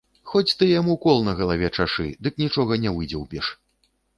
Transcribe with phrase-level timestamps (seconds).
[0.29, 3.53] Хоць ты яму кол на галаве чашы, дык нічога не выдзеўбеш.